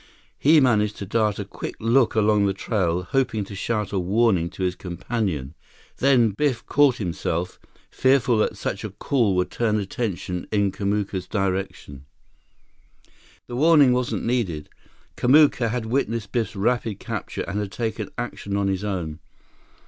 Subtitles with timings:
[0.39, 4.49] He managed to dart a quick look along the trail hoping to shout a warning
[4.49, 5.53] to his companion.
[5.97, 7.59] Then, Biff caught himself,
[7.91, 12.05] fearful that such a call would turn attention in Kamuka's direction.
[13.45, 14.69] The warning wasn't needed.
[15.17, 19.19] Kamuka had witnessed Biff's rapid capture and had taken action on his own.